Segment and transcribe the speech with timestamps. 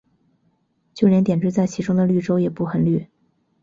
[0.95, 3.05] 就连点缀在其中的绿洲也不很绿。